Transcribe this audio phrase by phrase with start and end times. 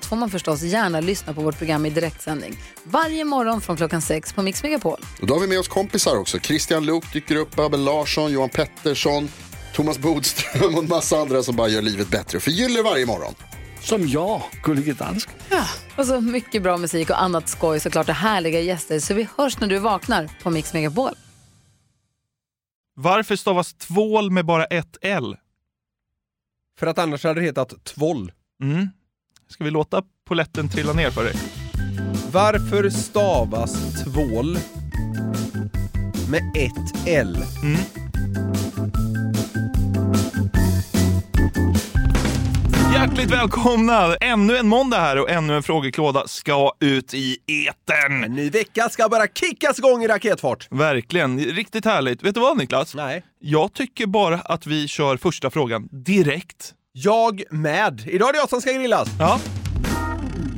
[0.00, 2.56] allt får man förstås gärna lyssna på vårt program i direktsändning.
[2.84, 5.00] Varje morgon från klockan sex på Mix Megapol.
[5.20, 6.38] Och då har vi med oss kompisar också.
[6.38, 9.28] Christian Luuk dyker upp, Abel Larsson, Johan Pettersson,
[9.74, 13.34] Thomas Bodström och en massa andra som bara gör livet bättre och förgyller varje morgon.
[13.82, 15.34] Som jag, Gullige Dansken.
[15.96, 19.00] Och så mycket bra musik och annat skoj såklart och härliga gäster.
[19.00, 21.14] Så vi hörs när du vaknar på Mix Megapol.
[22.94, 25.36] Varför stavas tvål med bara ett L?
[26.78, 28.32] För att annars hade det hetat tvoll.
[28.62, 28.88] Mm.
[29.50, 31.34] Ska vi låta poletten trilla ner för dig?
[32.32, 34.58] Varför stavas tvål
[36.30, 37.38] med ett L?
[42.94, 44.16] Hjärtligt välkomna!
[44.16, 48.24] Ännu en måndag här och ännu en frågeklåda ska ut i etern.
[48.24, 50.68] En ny vecka ska bara kickas igång i raketfart.
[50.70, 52.22] Verkligen, riktigt härligt.
[52.22, 52.94] Vet du vad Niklas?
[52.94, 53.22] Nej.
[53.38, 56.74] Jag tycker bara att vi kör första frågan direkt.
[57.02, 58.02] Jag med.
[58.06, 59.08] Idag är det jag som ska grillas.
[59.18, 59.40] Ja.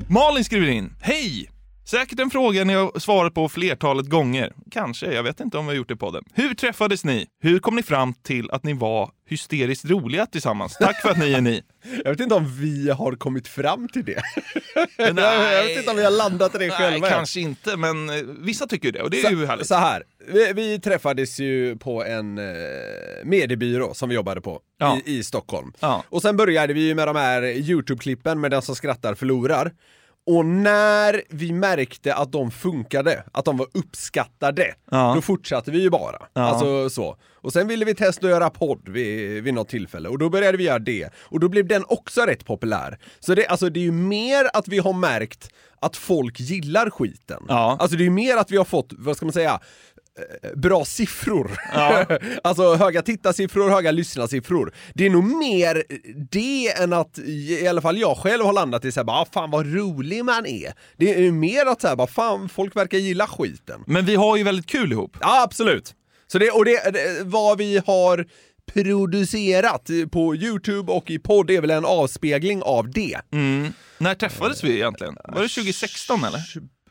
[0.09, 0.93] Malin skriver in.
[1.01, 1.52] Hej!
[1.93, 4.53] Säkert en fråga ni har svarat på flertalet gånger.
[4.71, 6.25] Kanske, jag vet inte om vi har gjort det på den.
[6.35, 7.27] Hur träffades ni?
[7.43, 10.77] Hur kom ni fram till att ni var hysteriskt roliga tillsammans?
[10.77, 11.63] Tack för att ni är ni.
[12.05, 14.23] Jag vet inte om vi har kommit fram till det.
[14.99, 15.15] Nej.
[15.55, 17.07] jag vet inte om vi har landat i det Nej, själva.
[17.07, 17.13] än.
[17.13, 19.67] kanske inte, men eh, vissa tycker det och det är ju härligt.
[19.67, 22.45] Så här, vi, vi träffades ju på en eh,
[23.25, 24.99] mediebyrå som vi jobbade på Ja.
[25.05, 25.73] i, i Stockholm.
[25.81, 26.05] Ja.
[26.09, 29.73] Och sen började vi ju med de här YouTube-klippen med den som skrattar förlorar.
[30.27, 35.13] Och när vi märkte att de funkade, att de var uppskattade, Ja.
[35.15, 36.23] då fortsatte vi ju bara.
[36.35, 36.41] Ja.
[36.43, 37.17] Alltså så.
[37.35, 40.59] Och sen ville vi testa att göra podd vid, vid något tillfälle och då började
[40.59, 41.09] vi göra det.
[41.17, 42.99] Och då blev den också rätt populär.
[43.21, 45.49] Så det, alltså, det är ju mer att vi har märkt
[45.81, 47.43] att folk gillar skiten.
[47.49, 47.77] Ja.
[47.81, 49.61] Alltså det är ju mer att vi har fått, vad ska man säga,
[50.55, 51.61] bra siffror.
[51.75, 52.07] Ja.
[52.45, 54.75] alltså höga tittarsiffror, höga lyssnarsiffror.
[54.95, 55.83] Det är nog mer
[56.31, 59.51] det än att, i alla fall jag själv har landat i såhär bara, ah, fan
[59.51, 60.73] vad rolig man är.
[60.97, 63.85] Det är mer att såhär bara, fan folk verkar gilla skiten.
[63.87, 65.17] Men vi har ju väldigt kul ihop.
[65.21, 65.95] Ja, absolut.
[66.27, 68.27] Så det, och det, det, vad vi har
[68.73, 73.21] producerat på Youtube och i podd är väl en avspegling av det.
[73.33, 73.73] Mm.
[73.99, 75.17] När träffades vi egentligen?
[75.25, 76.41] Var det 2016 eller?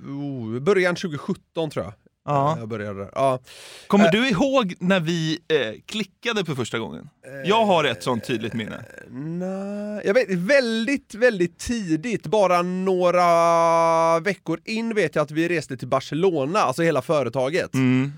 [0.07, 1.93] Oh, början 2017 tror jag.
[2.25, 2.55] Ja.
[2.59, 3.09] Jag började där.
[3.15, 3.39] Ja.
[3.87, 4.11] Kommer Äh.
[4.11, 7.09] du ihåg när vi eh, klickade för första gången?
[7.45, 8.85] Jag har ett sånt tydligt minne.
[9.09, 15.77] Nej, jag vet väldigt, väldigt tidigt, bara några veckor in vet jag att vi reste
[15.77, 17.73] till Barcelona, alltså hela företaget.
[17.73, 18.13] Mm.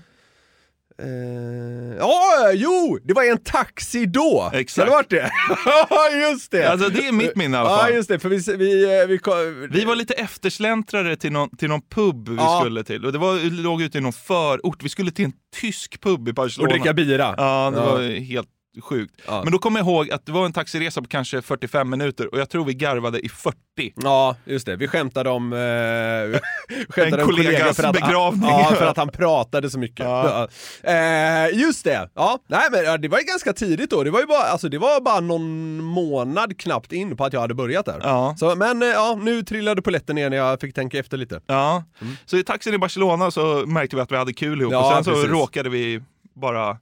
[1.02, 2.98] Eh, Ja, jo!
[3.04, 4.50] Det var en taxi då!
[4.54, 4.76] Exakt.
[4.76, 5.30] Kan det varit det?
[5.90, 6.70] Ja, just det!
[6.70, 7.94] Alltså det är mitt minne i alla Ja, fall.
[7.94, 8.36] just det, för vi...
[8.56, 12.60] vi, eh, vi, kom- Vi var lite eftersläntrare till någon, till någon pub vi Ja.
[12.60, 13.04] skulle till.
[13.04, 14.82] Och det var, låg ute i någon förort.
[14.82, 16.72] Vi skulle till en tysk pub i och Barcelona.
[16.72, 17.34] dricka bira.
[17.36, 17.92] Ja, det Ja.
[17.92, 18.48] var helt
[18.82, 19.14] sjukt.
[19.26, 19.42] Ja.
[19.42, 22.38] Men då kommer jag ihåg att det var en taxiresa på kanske 45 minuter och
[22.38, 23.58] jag tror vi garvade i 40.
[23.96, 24.76] Ja, just det.
[24.76, 25.52] Vi skämtade om...
[25.52, 25.58] Eh,
[26.88, 28.50] skämtade En kollegas för att, begravning.
[28.50, 30.06] Ja, för att han pratade så mycket.
[30.06, 30.48] Ja.
[30.82, 32.10] Eh, just det!
[32.14, 34.02] Ja, nej men det var ju ganska tidigt då.
[34.02, 37.40] Det var ju bara, alltså, det var bara någon månad knappt in på att jag
[37.40, 38.00] hade börjat där.
[38.02, 38.34] Ja.
[38.38, 41.40] Så, men eh, ja, nu trillade polletten ner när jag fick tänka efter lite.
[41.46, 41.84] Ja.
[42.24, 45.04] Så i taxin i Barcelona så märkte vi att vi hade kul ihop och sen
[45.04, 45.30] så precis.
[45.30, 46.02] råkade vi
[46.34, 46.78] bara...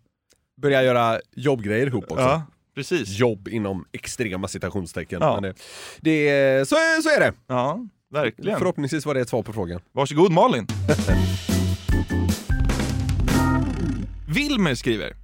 [0.63, 2.25] Började göra jobbgrejer ihop också.
[2.25, 2.43] Ja,
[2.75, 3.09] precis.
[3.09, 5.19] Jobb inom extrema citationstecken.
[5.23, 5.41] Ja.
[5.41, 5.55] Men det,
[6.01, 7.33] det, så, så är det.
[7.47, 8.59] Ja, verkligen.
[8.59, 9.81] Förhoppningsvis var det ett svar på frågan.
[9.93, 10.67] Varsågod Malin.
[14.29, 15.17] Wilmer skriver.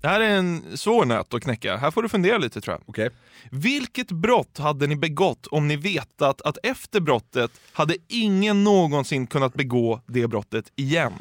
[0.00, 1.76] Det här är en svår nöt att knäcka.
[1.76, 2.82] Här får du fundera lite tror jag.
[2.86, 3.10] Okej?
[3.50, 9.54] Vilket brott hade ni begått om ni vetat att efter brottet hade ingen någonsin kunnat
[9.54, 11.12] begå det brottet igen?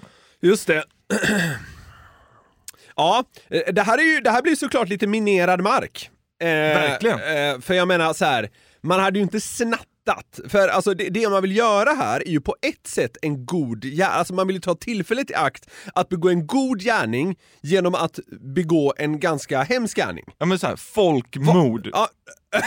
[0.42, 0.84] Just det.
[2.98, 6.10] ja, eh, det här, är ju, det här blir såklart lite minerad mark.
[6.42, 7.20] Eh, Verkligen.
[7.20, 8.50] Eh, för jag menar så här,
[8.82, 9.88] man hade ju inte snattat.
[10.50, 13.84] För alltså det, det man vill göra här är ju på ett sätt en god
[13.84, 17.96] gärning, alltså man vill ju ta tillfället i akt att begå en god gärning genom
[17.96, 20.26] att begå en ganska hemsk gärning.
[20.38, 21.90] Ja men såhär, folkmord.
[21.92, 22.08] Ja,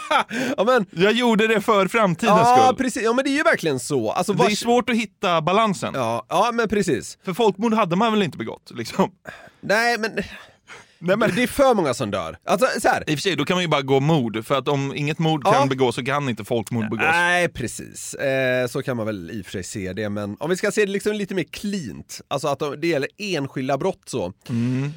[0.56, 2.76] ja men, Jag gjorde det för framtidens ja skull.
[2.76, 4.10] precis, ja men det är ju verkligen så.
[4.10, 5.92] Alltså, Det är vars- svårt att hitta balansen.
[5.94, 7.18] Ja, ja men precis.
[7.24, 8.70] För folkmord hade man väl inte begått?
[8.74, 9.10] Liksom.
[9.60, 10.10] Nej men...
[11.04, 12.36] Nej, men- Det är för många som dör.
[12.44, 13.04] Alltså så här.
[13.10, 15.18] I och för sig, då kan man ju bara gå mord, för att om inget
[15.18, 15.66] mord kan Ja.
[15.66, 17.06] begås så kan inte folkmord begås.
[17.10, 18.14] Nej, precis.
[18.14, 20.70] Eh, så kan man väl i och för sig se det, men om vi ska
[20.72, 24.32] se det liksom lite mer cleant, alltså att de- det gäller enskilda brott så.
[24.48, 24.92] Mm.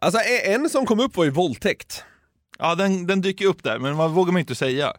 [0.00, 2.04] Alltså e- en som kom upp var ju våldtäkt.
[2.58, 4.92] Ja, den, den dyker upp där, men man vågar man inte säga.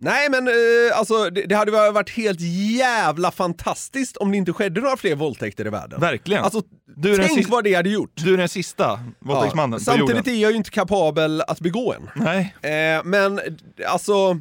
[0.00, 0.54] Nej men eh,
[0.98, 2.40] alltså det, det hade varit helt
[2.78, 6.00] jävla fantastiskt om det inte skedde några fler våldtäkter i världen.
[6.00, 6.44] Verkligen.
[6.44, 6.62] Alltså
[6.96, 8.10] Du tänk sista- vad det hade gjort.
[8.14, 10.34] Du är den sista våldtäktsmannen på Samtidigt jorden.
[10.34, 12.10] är jag ju inte kapabel att begå en.
[12.24, 12.54] Nej.
[12.62, 13.40] Eh, men
[13.86, 14.40] alltså,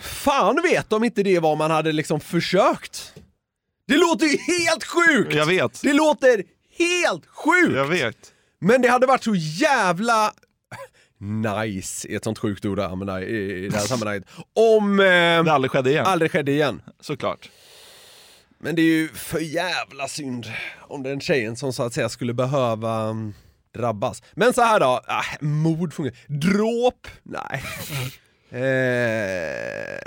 [0.00, 3.12] fan vet om inte det var man hade liksom försökt.
[3.88, 5.34] Det låter ju helt sjukt!
[5.34, 5.82] Jag vet.
[5.82, 6.42] Det låter
[6.78, 7.74] helt sjukt!
[7.76, 8.16] Jag vet.
[8.60, 10.32] Men det hade varit så jävla
[11.20, 14.24] nice, är ett sånt sjukt ord att använda i i det här sammanhanget,
[14.54, 16.06] om eh, Det aldrig skedde igen.
[16.06, 16.82] aldrig skedde igen.
[17.00, 17.50] Såklart.
[18.58, 20.46] Men det är ju för jävla synd
[20.80, 23.34] om den tjejen som så att säga skulle behöva mm,
[23.74, 24.22] drabbas.
[24.34, 26.16] Men så här då, ah, mord fungerar.
[26.26, 27.08] Dråp?
[27.22, 27.62] Nej.
[28.62, 29.98] eh,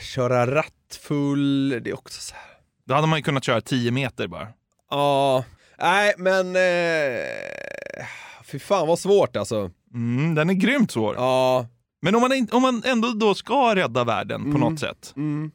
[0.00, 2.44] köra rattfull, det är också så här.
[2.86, 4.48] Då hade man ju kunnat köra 10 meter bara.
[4.90, 5.44] Ja,
[5.78, 6.56] nej men...
[6.56, 8.06] Eh,
[8.44, 9.70] fy fan vad svårt alltså.
[9.94, 11.14] Mm, den är grymt svår.
[11.14, 11.66] Ja.
[12.02, 14.60] Men om man, om man ändå då ska rädda världen på Mm.
[14.60, 15.50] något sätt, Mm.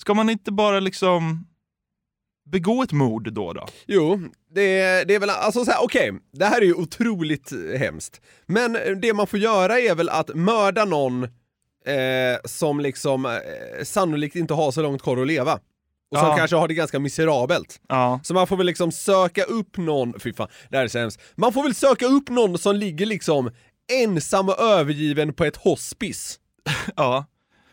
[0.00, 1.46] ska man inte bara liksom
[2.50, 3.66] begå ett mord då då?
[3.86, 4.20] Jo,
[4.50, 8.20] det, det är väl, alltså så här, okej, det här är ju otroligt eh, hemskt.
[8.46, 13.84] Men eh, det man får göra är väl att mörda någon eh, som liksom eh,
[13.84, 15.58] sannolikt inte har så långt kvar att leva.
[16.10, 16.36] Och som Ja.
[16.36, 17.80] kanske har det ganska miserabelt.
[17.88, 18.20] Ja.
[18.22, 21.20] Så man får väl liksom söka upp någon, fy fan, det här är så hemskt.
[21.36, 23.50] Man får väl söka upp någon som ligger liksom
[24.02, 26.38] ensam och övergiven på ett hospice.
[26.96, 27.24] ja.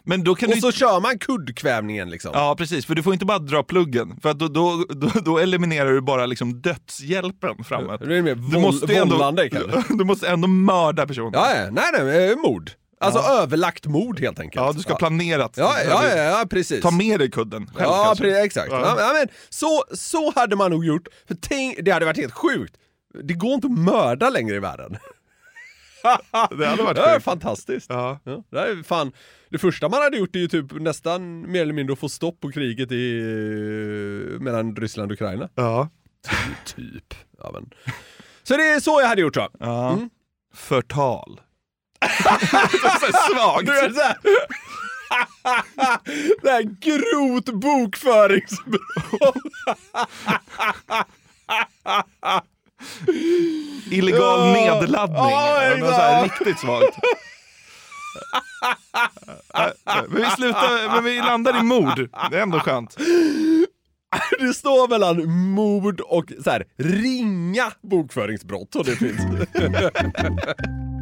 [0.07, 2.31] Men då kan Och du så kör man kuddkvävningen liksom.
[2.33, 2.85] Ja, precis.
[2.85, 6.25] För du får inte bara dra pluggen, för då, då, då, då eliminerar du bara
[6.25, 8.01] liksom dödshjälpen framåt.
[8.05, 9.83] Det är mer Du måste ändå, vållande kanske.
[9.97, 11.31] du måste ändå mörda personen.
[11.33, 12.71] Ja, ja, nej nej, eh, mord.
[12.99, 14.65] Alltså överlagt mord helt enkelt.
[14.65, 15.57] Ja, du ska planerat.
[15.57, 16.81] Ja, ja, ja, ja precis.
[16.81, 18.23] Ta med dig kudden själv Ja, kanske.
[18.25, 18.71] pre- exakt.
[18.71, 18.79] Ja.
[18.79, 18.95] Ja.
[18.99, 21.07] Ja, men, så, så hade man nog gjort.
[21.27, 22.77] För tänk, det hade varit helt sjukt.
[23.23, 24.97] Det går inte att mörda längre i världen.
[26.57, 27.25] Det hade varit Det är sjukt.
[27.25, 27.85] fantastiskt.
[27.89, 28.19] Ja.
[28.23, 29.11] Ja, det, är fan,
[29.49, 32.39] det första man hade gjort är ju typ nästan mer eller mindre att få stopp
[32.41, 33.21] på kriget i,
[34.39, 35.49] mellan Ryssland och Ukraina.
[35.55, 35.89] Ja.
[36.65, 37.13] Typ.
[37.37, 37.69] Ja, men.
[38.43, 39.67] Så det är så jag hade gjort tror jag.
[39.69, 39.91] ja.
[39.93, 40.09] Mm.
[40.53, 41.41] Förtal.
[43.33, 43.65] Svagt.
[43.65, 44.17] Du är så här.
[46.41, 48.81] det här grovt bokföringsbrott.
[53.91, 54.53] Illegal Ja.
[54.53, 55.17] nedladdning.
[55.17, 56.97] Ja, Ja, här riktigt svagt.
[60.09, 62.09] men vi slutar, men vi landar i mord.
[62.31, 62.97] Det är ändå skönt.
[64.39, 69.21] Det står mellan mord och så här, ringa bokföringsbrott och det finns.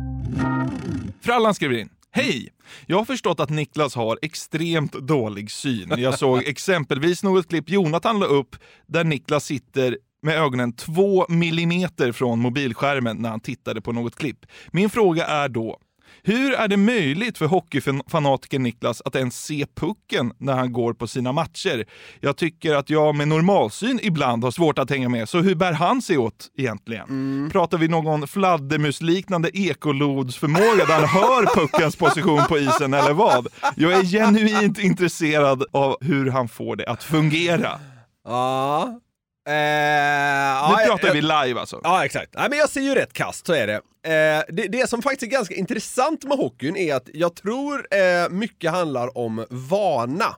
[1.21, 1.89] Frallan skriver in.
[2.11, 2.49] Hej!
[2.85, 5.93] Jag har förstått att Niklas har extremt dålig syn.
[5.97, 8.55] Jag såg exempelvis något klipp Jonathan la upp
[8.87, 14.45] där Niklas sitter med ögonen två millimeter från mobilskärmen när han tittade på något klipp.
[14.71, 15.79] Min fråga är då,
[16.23, 21.07] hur är det möjligt för hockeyfanatiken Niklas att ens se pucken när han går på
[21.07, 21.85] sina matcher?
[22.19, 25.73] Jag tycker att jag med normalsyn ibland har svårt att hänga med, så hur bär
[25.73, 27.49] han sig åt egentligen?
[27.51, 33.47] Pratar vi någon fladdermusliknande ekolodsförmåga där han hör puckens position på isen eller vad?
[33.75, 37.79] Jag är genuint intresserad av hur han får det att fungera.
[38.27, 38.99] ja.
[39.45, 41.79] Eh, Nu ja, pratar jag- vi live alltså.
[41.83, 42.33] Ja, exakt.
[42.33, 43.73] Nej, men jag ser ju rätt kast, så är det.
[44.05, 44.67] Eh, det.
[44.67, 49.17] Det som faktiskt är ganska intressant med hockeyn är att jag tror eh, mycket handlar
[49.17, 50.35] om vana.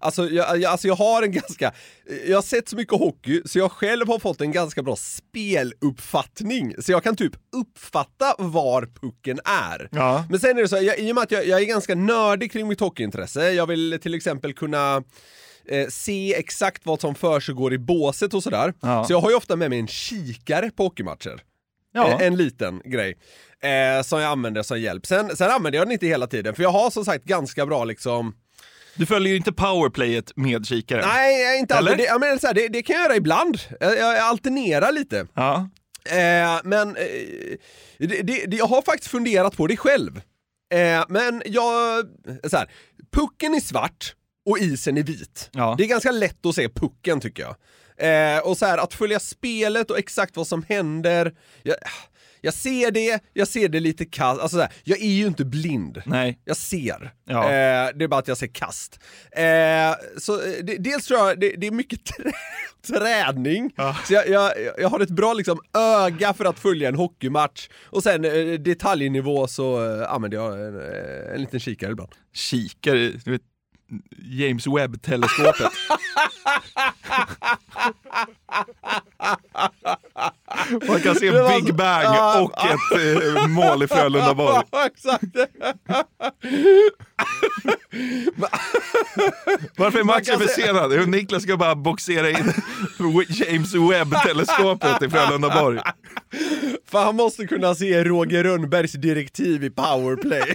[0.00, 1.72] Alltså jag, jag, alltså jag har en ganska,
[2.26, 6.74] jag har sett så mycket hockey så jag själv har fått en ganska bra speluppfattning.
[6.78, 9.88] Så jag kan typ uppfatta var pucken är.
[9.92, 10.24] Ja.
[10.30, 12.52] Men sen är det så, jag, i och med att jag, jag är ganska nördig
[12.52, 15.02] kring mitt hockeyintresse, jag vill till exempel kunna
[15.68, 18.74] eh, se exakt vad som försiggår i båset och sådär.
[18.80, 19.04] Ja.
[19.04, 21.40] Så jag har ju ofta med mig en kikare på hockeymatcher.
[21.92, 22.08] Ja.
[22.08, 23.14] Eh, En liten grej.
[23.62, 25.06] Eh, som jag använder som hjälp.
[25.06, 27.84] Sen, sen använder jag den inte hela tiden, för jag har som sagt ganska bra
[27.84, 28.34] liksom...
[28.94, 31.04] Du följer ju inte powerplayet med kikaren.
[31.08, 31.96] Nej, inte alltid...
[31.96, 33.58] Det, jag menar, så här, det, det kan jag göra ibland.
[33.80, 35.26] Jag, jag alternerar lite.
[35.34, 35.68] Ja.
[36.10, 37.04] Eh, men eh,
[37.98, 40.20] det, det, jag har faktiskt funderat på det själv.
[40.74, 42.04] Eh, men jag...
[42.50, 42.70] Så här,
[43.12, 44.14] pucken är svart
[44.48, 45.50] och isen är vit.
[45.52, 45.74] Ja.
[45.78, 47.56] Det är ganska lätt att se pucken tycker jag.
[48.00, 51.34] Eh, och så här, att följa spelet och exakt vad som händer.
[51.62, 51.76] Jag,
[52.40, 55.44] jag ser det, jag ser det lite kast, alltså så här, jag är ju inte
[55.44, 56.02] blind.
[56.06, 56.38] Nej.
[56.44, 57.12] Jag ser.
[57.24, 57.44] Ja.
[57.44, 59.00] Eh, det är bara att jag ser kast.
[59.32, 59.42] Eh,
[60.18, 62.32] så eh, det, dels tror jag det, det är mycket trä,
[62.86, 63.72] träning.
[64.04, 67.68] Så jag, jag, jag har ett bra liksom, öga för att följa en hockeymatch.
[67.84, 70.80] Och sen eh, detaljnivå så eh, använder jag en,
[71.34, 72.10] en liten kikare ibland.
[72.32, 73.42] Kikare, du vet,
[74.16, 75.72] James Webb-teleskopet.
[80.88, 84.62] Man kan se Big Bang och ett eh, mål i Frölundaborg.
[84.72, 85.24] Ja, exakt.
[89.76, 90.92] Varför är matchen försenad?
[90.94, 92.52] Jo, Niklas ska bara boxera in
[93.28, 95.80] James Webb-teleskopet i Frölundaborg.
[96.90, 100.54] För han måste kunna se Roger Rönnbergs direktiv i powerplay.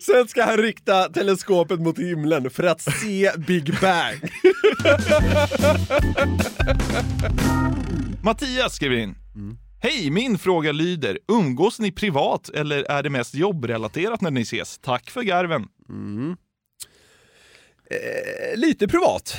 [0.00, 4.20] Sen ska han rikta teleskopet mot himlen för att se Big Bang.
[8.22, 9.14] Mattias skriver in.
[9.34, 9.56] Mm.
[9.82, 14.78] Hej, min fråga lyder, umgås ni privat eller är det mest jobbrelaterat när ni ses?
[14.78, 15.68] Tack för garven.
[17.90, 19.36] Eh, Lite privat.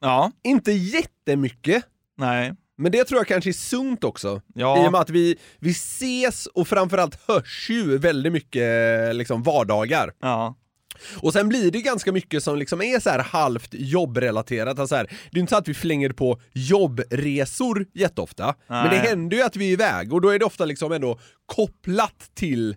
[0.00, 1.84] Ja, Inte jättemycket.
[2.18, 4.40] nej, Men det tror jag kanske är sunt också.
[4.54, 4.84] Ja.
[4.84, 10.12] I och med att vi, vi ses och framförallt hörs ju väldigt mycket liksom vardagar.
[10.22, 10.54] ja.
[11.22, 14.78] Och sen blir det ganska mycket som liksom är så här halvt jobbrelaterat.
[14.78, 19.08] Alltså här, det är inte så att vi flänger på jobbresor jätteofta, men det Nej.
[19.08, 22.76] händer ju att vi är iväg och då är det ofta liksom ändå kopplat till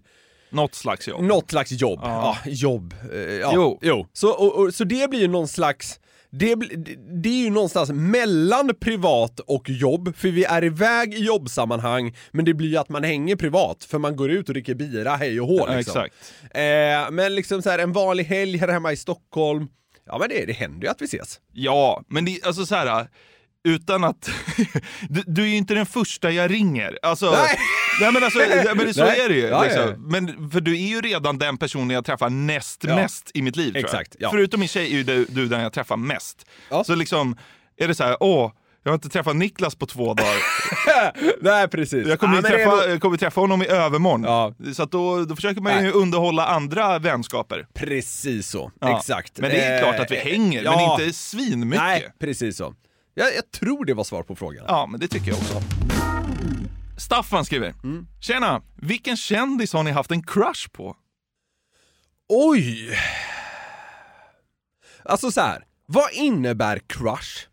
[0.50, 1.24] Något slags jobb.
[1.24, 2.00] något slags jobb.
[2.04, 2.52] Ja, Ja.
[2.52, 2.94] jobb.
[3.14, 3.52] Eh, ja.
[3.56, 3.80] Jo.
[3.82, 4.08] jo.
[4.14, 6.00] Så, och, och, så det blir ju någon slags
[6.40, 6.56] det,
[7.22, 12.46] det- är ju någonstans mellan privat och jobb, för vi är iväg i jobbsammanhang, men
[12.46, 15.42] det blir ju att man hänger privat, för man går ut och dricker bira, hej
[15.42, 16.02] och hå Ja, liksom.
[16.04, 16.34] exakt.
[16.56, 19.68] Eh, men liksom så här, en vanlig helg här hemma i Stockholm,
[20.06, 21.40] ja men det, det händer ju att vi ses.
[21.54, 23.08] Ja, men det, alltså så här.
[23.66, 24.30] Utan att...
[25.10, 27.00] du, du är ju inte den första jag ringer.
[27.02, 27.60] Alltså, Nej.
[28.02, 28.40] nej men alltså,
[28.76, 29.20] men så Nej.
[29.20, 29.42] är det ju.
[29.42, 29.82] Ja, ja, liksom.
[29.90, 29.96] ja.
[29.98, 32.96] Men, för du är ju redan den personen jag träffar näst Ja.
[32.96, 33.76] mest i mitt liv.
[33.76, 34.30] Exakt, ja.
[34.32, 36.46] Förutom min tjej är ju du, du den jag träffar mest.
[36.70, 36.84] Ja.
[36.84, 37.38] Så liksom,
[37.78, 38.52] är det så här, åh,
[38.84, 40.36] jag har inte träffat Niklas på två dagar.
[41.42, 42.08] Nej precis.
[42.08, 44.24] Jag kommer, Ja, ju men är träffa, jag kommer träffa honom i övermorgon.
[44.24, 44.54] Ja.
[44.74, 45.92] Så att då, då försöker man ju Nej.
[45.92, 47.68] underhålla andra vänskaper.
[47.74, 48.98] Precis så, Ja.
[49.00, 49.40] exakt.
[49.40, 50.98] Men det är Eh, klart att vi hänger, men ja.
[51.02, 51.84] inte svinmycket.
[51.84, 52.74] Nej, precis så.
[53.18, 54.66] Jag, jag tror det var svar på frågan.
[54.68, 55.62] Ja, men det tycker jag också.
[56.98, 57.74] Staffan skriver.
[57.84, 58.08] Mm.
[58.22, 58.62] Tjena!
[58.76, 60.96] Vilken kändis har ni haft en crush på?
[62.30, 62.98] Oj!
[65.04, 65.66] Alltså så här.
[65.86, 67.48] vad innebär crush?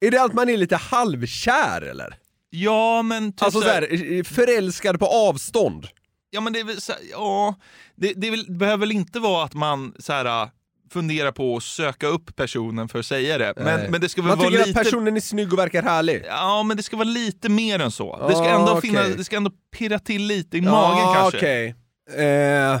[0.00, 2.18] Är det att man är lite halvkär eller?
[2.50, 5.88] Ja, men typ Alltså så här, förälskad på avstånd?
[6.30, 7.54] Ja, men det är väl så här, ja,
[7.94, 10.50] det, det, väl, det behöver väl inte vara att man så här
[10.92, 13.52] funderar på att söka upp personen för att säga det.
[13.56, 14.80] Men, men det ska väl Man vara tycker lite...
[14.80, 16.24] att personen är snygg och verkar härlig?
[16.28, 18.26] Ja, men det ska vara lite mer än så.
[18.28, 18.80] Det ska Ah, ändå, okej.
[18.90, 21.38] finna, det ska ändå pirra till lite i magen kanske.
[21.38, 21.74] okej.
[22.16, 22.80] Eh,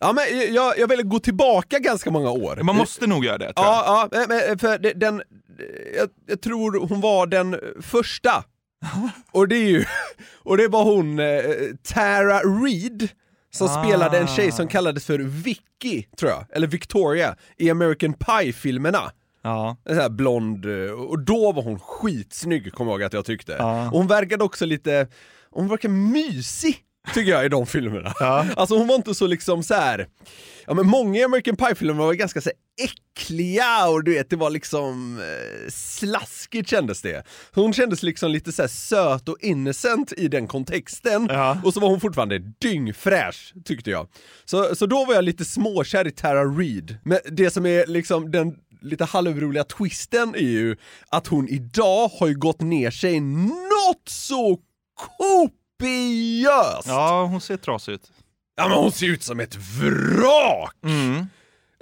[0.00, 2.60] ja men jag, jag vill gå tillbaka ganska många år.
[2.62, 3.74] Man måste nog göra det, tror jag.
[3.74, 5.22] Ja, ja, men- men för det- den,
[5.96, 8.44] jag, jag tror hon var den första.
[9.32, 9.84] Och det är ju,
[10.44, 11.40] och det var hon eh,
[11.94, 13.08] Tara Reid
[13.50, 13.84] som Ah.
[13.84, 19.12] spelade en tjej som kallades för Vicky, tror jag, eller Victoria, i American Pie-filmerna.
[19.42, 19.76] Ja.
[19.84, 23.24] En sån här blond, eh, och då var hon skitsnygg, kommer jag ihåg att jag
[23.24, 23.52] tyckte.
[23.58, 23.86] Ja.
[23.86, 25.08] Och hon verkade också lite,
[25.50, 26.76] hon verkar mysig,
[27.14, 28.12] tycker jag i de filmerna.
[28.20, 28.46] Ja.
[28.56, 30.08] Alltså hon var inte så liksom så här.
[30.66, 34.50] ja men många American Pie-filmer var ganska så här äckliga och du vet, det var
[34.50, 37.24] liksom eh, slaskigt kändes det.
[37.54, 41.58] Hon kändes liksom lite så söt och innocent i den kontexten, Ja.
[41.64, 44.08] och så var hon fortfarande dyngfräsch, tyckte jag.
[44.44, 46.96] Så, så då var jag lite småkär i Tara Reid.
[47.04, 50.76] Men det som är liksom den lite halvroliga twisten är ju
[51.08, 54.58] att hon idag har ju gått ner sig något så
[55.80, 56.86] kopiöst!
[56.88, 58.10] ja, hon ser trasig ut.
[58.56, 60.74] Ja men hon ser ut som ett vrak!
[60.84, 61.26] Mm.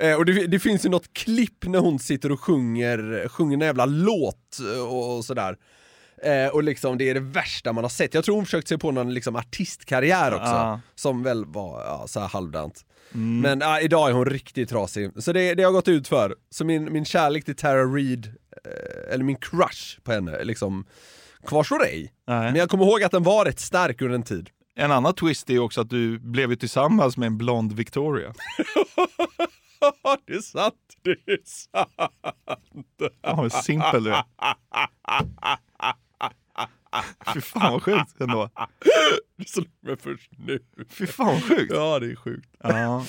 [0.02, 3.60] Eh, och det, det finns ju något klipp när hon sitter och sjunger, sjunger en
[3.60, 5.56] jävla låt eh, och, och sådär.
[6.22, 8.14] Eh, och liksom det är det värsta man har sett.
[8.14, 10.80] Jag tror hon försökte sig på någon liksom artistkarriär också, Ja.
[10.94, 12.84] som väl var ja, så här halvdant.
[13.42, 15.10] Men ja, idag är hon riktigt trasig.
[15.22, 16.36] Så det, det har gått ut för.
[16.50, 20.86] Så min, min kärlek till Tara Reid, eh, eller min crush på henne, liksom
[21.46, 22.12] kvarstår ej.
[22.26, 24.50] Men jag kommer ihåg att den var rätt stark under en tid.
[24.74, 28.34] En annan twist är också att du blev ju tillsammans med en blond Victoria.
[30.26, 31.90] det är sant, det är sant.
[33.22, 34.22] Ja, simpel du är.
[37.34, 38.50] Fy fan vad sjukt ändå.
[39.36, 40.58] Det slog mig först nu.
[40.90, 41.72] Fy fan vad sjukt.
[41.74, 42.48] Ja, det är sjukt.
[42.58, 43.04] Ja.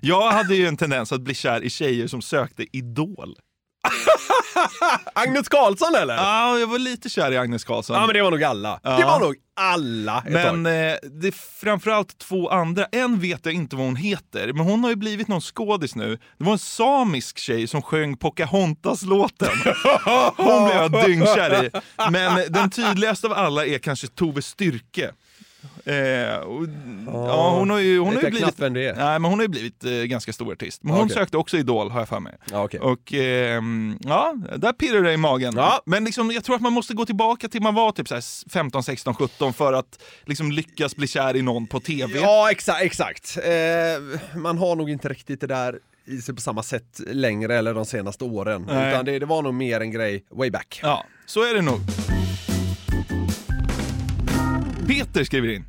[0.00, 3.36] Jag hade ju en tendens att bli kär i tjejer som sökte Idol.
[5.12, 6.14] Agnes Karlsson eller?
[6.14, 7.96] Ja, jag var lite kär i Agnes Karlsson.
[7.96, 8.80] Ja men det var nog alla.
[8.82, 8.90] Ja.
[8.90, 12.86] Det var nog alla ett Men eh, det är framförallt två andra.
[12.92, 16.18] En vet jag inte vad hon heter, men hon har ju blivit någon skådis nu.
[16.38, 19.48] Det var en samisk tjej som sjöng Pocahontas-låten.
[20.36, 21.70] Hon blev jag dyngkär i.
[22.10, 25.10] Men den tydligaste av alla är kanske Tove Styrke.
[25.84, 26.66] Eh, och,
[27.06, 29.90] ja, hon har ju, hon har ju blivit, nej, men hon har ju blivit eh,
[29.90, 30.82] ganska stor artist.
[30.82, 31.14] Men hon Okej.
[31.14, 32.34] sökte också Idol har jag för mig.
[32.52, 32.80] Okej.
[32.80, 35.52] Och ehm, ja, där pirrar det i magen.
[35.56, 35.82] Ja.
[35.86, 38.50] Men liksom, jag tror att man måste gå tillbaka till man var typ så här
[38.50, 42.20] 15, 16, 17 för att liksom lyckas bli kär i någon på TV.
[42.20, 42.82] Ja, exakt.
[42.82, 43.38] exakt.
[43.44, 47.74] Eh, man har nog inte riktigt det där i sig på samma sätt längre eller
[47.74, 48.64] de senaste åren.
[48.68, 48.92] Nej.
[48.92, 50.80] Utan det, det var nog mer en grej way back.
[50.82, 51.80] Ja, så är det nog.
[54.88, 55.64] Peter skriver in.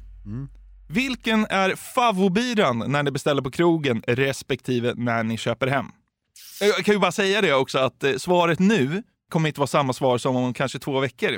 [0.89, 5.85] Vilken är favobiran när ni beställer på krogen respektive när ni köper hem?
[6.61, 9.93] Jag kan ju bara säga det också att eh, svaret nu kommer inte vara samma
[9.93, 11.31] svar som om kanske två veckor.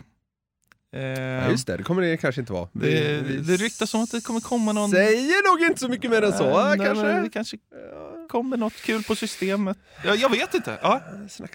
[0.96, 2.70] Eh, Ja, just det, det kommer det kanske inte vara.
[2.74, 4.90] det, Vi- vi det ryktas om att det kommer komma någon...
[4.92, 7.06] Säger nog inte så mycket mer än så, Eh, nej, kanske.
[7.06, 7.58] men Det kanske
[8.30, 9.78] kommer något kul på systemet.
[10.06, 10.80] Ja, jag vet inte.
[10.82, 11.02] Ja.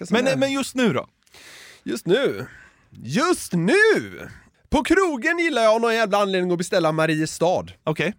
[0.09, 1.07] Men, men just nu då?
[1.83, 2.45] Just nu.
[3.03, 4.29] Just nu!
[4.69, 7.65] På krogen gillar jag av någon jävla anledning att beställa Mariestad.
[7.83, 8.13] Okej.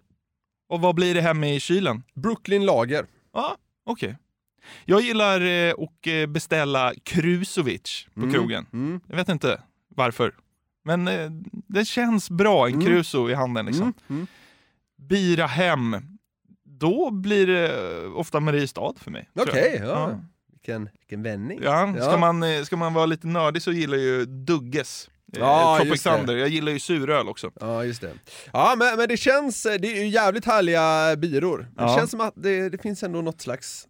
[0.69, 2.02] Och vad blir det hemma i kylen?
[2.14, 3.07] Brooklyn Lager.
[3.35, 4.17] Ja, okej.
[4.85, 8.67] Jag gillar eh, att eh, beställa Krusovic på Mm, krogen.
[8.73, 9.00] Mm.
[9.09, 10.35] Jag vet inte varför.
[10.85, 11.31] Men eh,
[11.69, 12.87] det känns bra, en Mm.
[12.87, 13.93] Kruso i handen liksom.
[14.09, 14.26] Mm.
[14.97, 15.97] Bira hem.
[16.64, 17.69] Då blir det
[18.05, 19.28] eh, ofta Mariestad för mig.
[19.35, 19.88] tror Okej, jag.
[19.88, 20.21] ja.
[20.52, 21.61] Vilken, vilken vändning.
[21.62, 22.17] Ja, ska, Ja.
[22.17, 25.11] Man, eh, ska man vara lite nördig så gillar jag ju Dugges.
[25.32, 26.11] Eh, Ja, Tropic det.
[26.11, 26.37] Thunder.
[26.37, 27.50] Jag gillar ju suröl också.
[27.61, 28.12] Ja, just det.
[28.52, 31.58] Ja, men, men det känns, det är ju jävligt härliga byror.
[31.58, 31.97] Det Ja.
[31.99, 33.87] känns som att det, det finns ändå något slags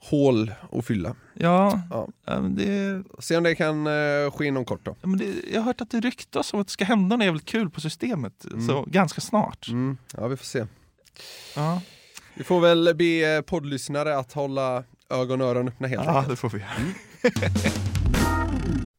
[0.00, 1.16] hål att fylla.
[1.34, 2.08] Ja, Ja.
[2.40, 4.96] det, Se om det kan uh, ske inom kort då.
[5.00, 7.24] ja, men det, jag har hört att det ryktas om att det ska hända något
[7.24, 9.68] jävligt kul på systemet så ganska snart.
[9.68, 9.98] Mm.
[10.16, 10.66] Ja, vi får se.
[11.56, 11.80] Ja.
[12.34, 16.28] Vi får väl be eh, poddlyssnare att hålla ögon och öron öppna helt ja, enkelt.
[16.28, 16.70] det får vi göra.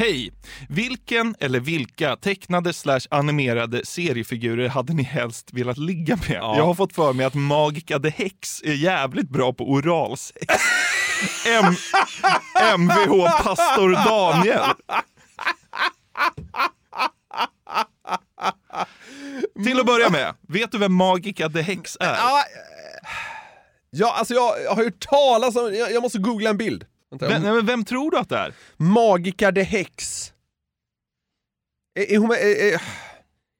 [0.00, 0.32] Hej!
[0.68, 6.36] Vilken eller vilka tecknade slash animerade seriefigurer hade ni helst velat ligga med?
[6.36, 10.46] Jag har fått för mig att Magica the Hex är jävligt bra på oralsex.
[11.46, 11.74] M-
[12.78, 14.60] Mvh Pastor Daniel.
[19.64, 22.14] Till att börja med, vet du vem Magica the Hex är?
[22.14, 22.44] Ja,
[23.90, 24.42] ja, alltså jag
[24.74, 26.84] har hört talas om, jag måste googla en bild.
[27.10, 28.52] Vänta, Vem, nej, men vem tror du att det är?
[28.76, 30.32] Magica the Hex.
[31.94, 32.72] Är, är hon med, är, är,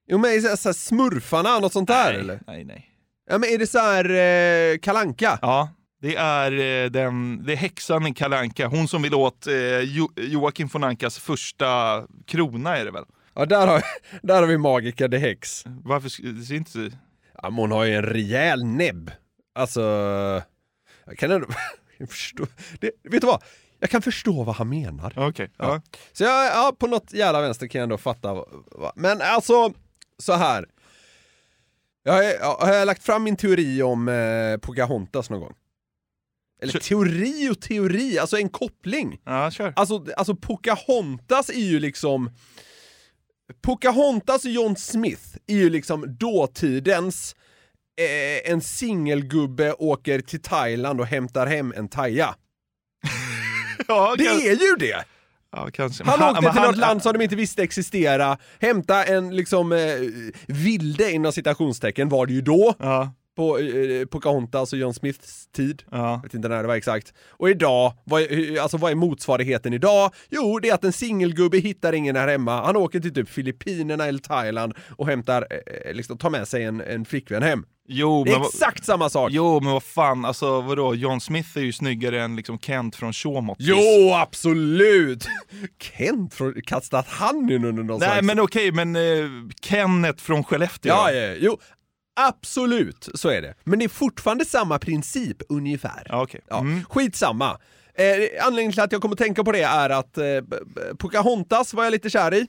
[0.08, 2.40] är hon med i så här, så här Smurfarna, något sånt där nej, eller?
[2.46, 2.86] Nej, nej.
[3.30, 5.38] Ja men är det så här eh, Kalanka?
[5.42, 5.68] Ja,
[6.02, 6.52] det är,
[6.84, 8.66] eh, den, det är häxan i Kalle Anka.
[8.66, 13.04] Hon som vill åt eh, jo, Joakim von Ankas första krona är det väl?
[13.34, 13.82] Ja, där har,
[14.22, 15.62] där har vi Magica the Hex.
[15.66, 16.78] Varför sk- det ser inte...
[17.42, 19.10] Ja, men hon har ju en rejäl näbb.
[19.54, 19.80] Alltså,
[21.06, 21.46] jag kan ändå
[22.00, 22.46] jag förstå.
[22.80, 23.42] Det, vet du vad?
[23.78, 25.12] Jag kan förstå vad han menar.
[25.16, 25.50] Okej.
[25.58, 25.82] Ja.
[26.12, 28.34] Så jag, ja, på något jävla vänster kan jag ändå fatta.
[28.34, 29.72] vad- Men alltså,
[30.18, 30.66] så här.
[32.02, 35.54] Jag har, jag har lagt fram min teori om eh, Pocahontas någon gång?
[36.62, 39.20] Eller teori och teori, alltså en koppling.
[39.24, 39.72] Ja, kör.
[39.76, 42.30] Alltså, alltså Pocahontas är ju liksom...
[43.62, 47.36] Pocahontas och John Smith är ju liksom dåtidens
[47.98, 52.34] eh, en singelgubbe åker till Thailand och hämtar hem en taja.
[53.88, 55.04] Ja, Det kan- är ju det!
[55.52, 56.04] Ja, kanske.
[56.04, 59.72] Han Men åkte till han- något land som de inte visste existera, hämta en liksom
[59.72, 59.78] eh,
[60.46, 62.74] vilde inom citationstecken var det ju då.
[62.78, 63.12] Ja.
[63.36, 65.82] På eh, Pocahontas och John Smiths tid.
[65.90, 66.10] Ja.
[66.10, 67.14] Jag vet inte när det var exakt.
[67.28, 68.22] Och idag, vad
[68.60, 70.12] alltså vad är motsvarigheten idag?
[70.28, 72.64] Jo, det är att en singelgubbe hittar ingen här hemma.
[72.66, 76.80] Han åker till typ Filippinerna eller Thailand och hämtar, eh, liksom tar med sig en,
[76.80, 77.64] en flickvän hem.
[77.92, 79.30] Jo, Det är men, exakt samma sak!
[79.32, 80.94] jo, men vad fan, alltså vadå?
[80.94, 83.56] John Smith är ju snyggare än liksom Kent från Shawmot.
[83.60, 85.28] Jo, absolut!
[85.80, 88.22] Kent, från- kastat han in under någon Nej, slags...
[88.26, 89.02] men okej, men eh,
[89.62, 90.92] Kenneth från Skellefteå.
[90.92, 91.58] Ja, ja, jo.
[92.20, 93.54] Absolut, så är det.
[93.64, 96.06] Men det är fortfarande samma princip, ungefär.
[96.08, 96.84] Ja, Mm.
[96.84, 97.58] Skitsamma.
[97.94, 100.24] Eh, anledningen till att jag kommer tänka på det är att eh,
[100.98, 102.46] Pocahontas var jag lite kär i.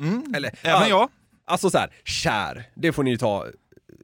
[0.00, 0.34] Mm.
[0.36, 1.08] Eller, Även jag.
[1.46, 3.46] Alltså så här, kär, det får ni ju ta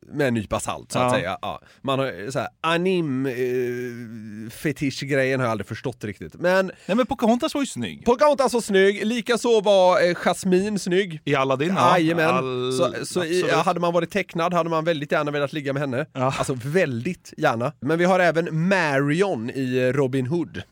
[0.06, 1.18] med en nypa salt så att Ja.
[1.18, 1.38] säga.
[1.42, 1.60] Ja.
[1.82, 6.34] Man har så här, anim eh, fetischgrejen har jag aldrig förstått riktigt.
[6.34, 8.04] Men Nej, men Pocahontas var ju snygg.
[8.04, 11.20] Pocahontas var snygg, likaså var eh, Jasmine snygg.
[11.24, 11.98] I Aladdin, ja.
[11.98, 12.26] Jajamän.
[12.34, 15.80] All- Så, så i, hade man varit tecknad hade man väldigt gärna velat ligga med
[15.80, 16.06] henne.
[16.12, 16.34] Ja.
[16.38, 17.72] Alltså väldigt gärna.
[17.80, 20.62] Men vi har även Marion i eh, Robin Hood.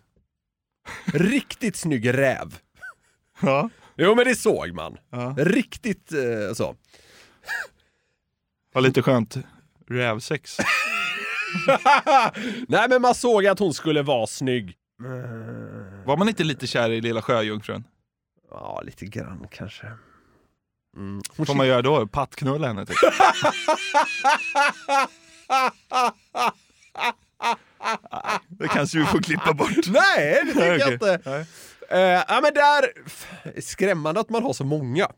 [1.13, 2.57] Riktigt snygg räv.
[3.43, 3.71] Ja.
[3.97, 4.97] Jo men det såg man.
[5.11, 5.35] Ja.
[5.39, 6.75] Riktigt eh, så.
[8.73, 9.37] Var lite skönt.
[9.89, 10.59] Rävsex.
[12.69, 14.77] Nej men man såg att hon skulle vara snygg.
[16.05, 17.85] Var man inte lite kär i Lilla Sjöjungfrun?
[18.51, 19.87] Ja, lite grann kanske.
[20.97, 21.21] Mm.
[21.37, 22.07] Vad får man göra då?
[22.07, 22.97] Pattknulla henne typ?
[28.49, 29.71] Det kanske vi får klippa bort.
[29.89, 31.21] Nej, det tycker jag inte.
[31.25, 31.47] Nej.
[31.91, 32.93] Eh, ja men där,
[33.61, 35.09] skrämmande att man har så många.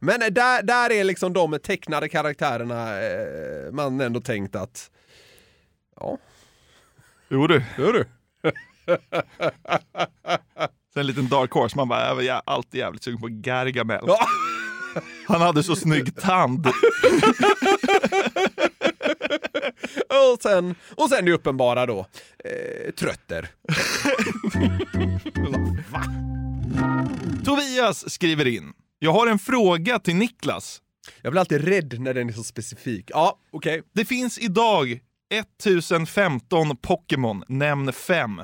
[0.00, 4.90] Men där, där är liksom de tecknade karaktärerna eh, man ändå tänkt att,
[6.00, 6.18] ja,
[7.28, 7.58] Jo du.
[7.58, 8.04] hör du.
[10.92, 14.04] Sen en liten dark horse, man bara, jag var alltid jävligt sugen på Gargamel.
[14.06, 14.18] Ja.
[15.26, 16.66] Han hade så snygg tand.
[20.08, 22.06] och, sen, och sen det uppenbara då,
[22.44, 23.48] eh, trötter.
[27.44, 28.72] Tobias skriver in.
[29.02, 30.82] Jag har en fråga till Niklas.
[31.22, 33.10] Jag blir alltid rädd när den är så specifik.
[33.10, 33.82] Ja, okej.
[33.92, 37.44] Det finns idag 1015 Pokémon.
[37.48, 38.36] Nämn fem.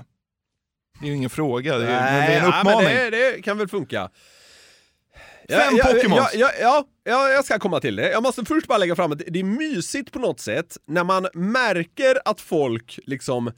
[1.00, 2.88] Det är ju ingen fråga, det är, men det är en ja, men uppmaning.
[2.88, 4.10] det, det kan väl funka.
[5.48, 6.16] Fem ja, Pokémons.
[6.16, 8.10] Ja, ja, ja, ja, jag ska komma till det.
[8.10, 11.28] Jag måste först bara lägga fram att det är mysigt på något sätt när man
[11.34, 13.52] märker att folk liksom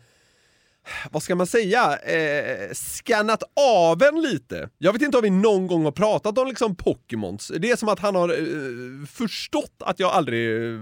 [1.10, 4.68] vad ska man säga, eh, skannat av en lite.
[4.78, 7.52] Jag vet inte om vi någon gång har pratat om liksom Pokémons.
[7.58, 10.80] Det är som att han har eh, förstått att jag aldrig eh,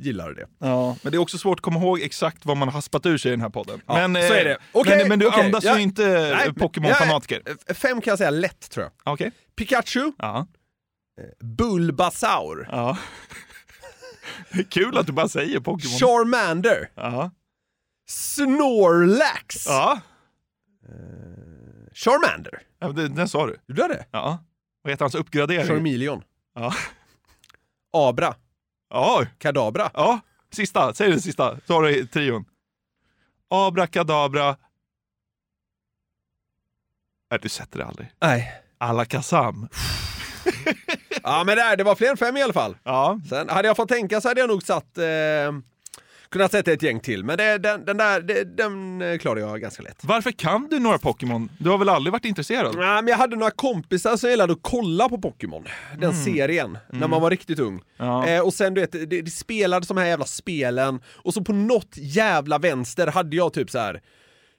[0.00, 0.46] gillade det.
[0.58, 3.18] Ja, men det är också svårt att komma ihåg exakt vad man har haspat ur
[3.18, 3.80] sig i den här podden.
[3.86, 4.58] Ja, men, så eh, är det.
[4.72, 5.44] Okej, men, men du okej.
[5.44, 5.76] andas Ja.
[5.76, 6.02] ju inte
[6.46, 7.42] men- Pokémon-fanatiker.
[7.66, 9.12] Ja, fem kan jag säga lätt tror jag.
[9.12, 9.30] Okej.
[9.56, 10.46] Pikachu, Ja.
[11.40, 12.98] Bulbasaur, ja.
[14.70, 15.98] Kul att du bara säger Pokémon.
[15.98, 17.30] Charmander, Ja.
[18.12, 20.00] Snorlax, Ja.
[21.94, 22.62] Charmander.
[22.78, 23.56] ja det, den sa du.
[23.66, 24.06] Du det?
[24.10, 24.38] Ja.
[24.82, 25.66] Vad heter hans uppgradering?
[25.66, 26.22] Charmeleon.
[26.54, 26.74] Ja.
[27.92, 28.34] Abra.
[28.90, 29.26] Ja.
[29.38, 29.90] Kadabra.
[29.94, 30.20] ja.
[30.52, 31.58] Sista, säg den sista.
[31.66, 32.44] Så har du trion.
[33.50, 34.56] Abrakadabra.
[37.30, 38.12] Nej, du sätter det aldrig.
[38.20, 38.52] Nej.
[38.78, 39.68] Alakazam.
[41.22, 42.76] Ja men där, det var fler än fem i alla fall.
[42.84, 43.20] Ja.
[43.28, 45.04] Sen hade jag fått tänka så hade jag nog satt, eh,
[46.32, 47.24] kunnat sätta ett gäng till.
[47.24, 49.98] Men det, den, den där, det, den eh, klarade jag ganska lätt.
[50.02, 51.48] Varför kan du några Pokémon?
[51.58, 52.76] Du har väl aldrig varit intresserad?
[52.76, 55.64] Nej, men jag hade några kompisar som gillade att kolla på Pokémon,
[55.98, 57.82] den serien, när man var riktigt ung.
[57.96, 58.26] Ja.
[58.26, 61.52] Eh, och sen du vet, det, det spelades de här jävla spelen, och så på
[61.52, 64.02] något jävla vänster hade jag typ så här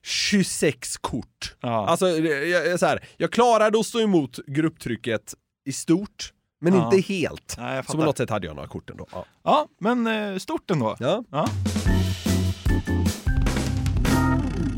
[0.04, 1.56] 26 kort.
[1.62, 1.88] Ja.
[1.88, 5.34] Alltså, jag, jag, så här, jag klarade att stå emot grupptrycket
[5.66, 6.33] i stort,
[6.64, 6.86] men Ja.
[6.96, 7.56] inte helt.
[7.58, 9.08] Nej, jag så på något sätt hade jag några kort ändå.
[9.12, 9.26] Ja.
[9.44, 10.96] Ja, men eh, stort ändå.
[11.00, 11.24] Ja.
[11.32, 11.48] Ja.